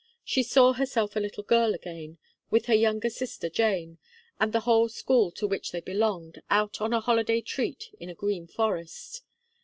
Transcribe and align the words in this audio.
She 0.25 0.41
saw 0.41 0.73
herself 0.73 1.15
a 1.15 1.19
little 1.19 1.43
girl 1.43 1.75
again, 1.75 2.17
with 2.49 2.65
her 2.65 2.73
younger 2.73 3.11
sister 3.11 3.51
Jane, 3.51 3.99
and 4.39 4.51
the 4.51 4.61
whole 4.61 4.89
school 4.89 5.29
to 5.33 5.45
which 5.45 5.71
they 5.71 5.79
belonged, 5.81 6.41
out 6.49 6.81
on 6.81 6.91
a 6.91 6.99
holiday 7.01 7.39
treat 7.39 7.91
in 7.99 8.09
a 8.09 8.15
green 8.15 8.47
forest. 8.47 9.21